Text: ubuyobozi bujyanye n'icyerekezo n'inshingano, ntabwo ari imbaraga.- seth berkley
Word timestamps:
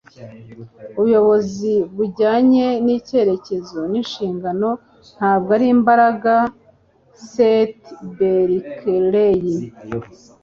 ubuyobozi 0.97 1.73
bujyanye 1.95 2.67
n'icyerekezo 2.85 3.79
n'inshingano, 3.91 4.69
ntabwo 5.15 5.49
ari 5.55 5.67
imbaraga.- 5.75 6.33
seth 7.29 7.83
berkley 8.17 9.49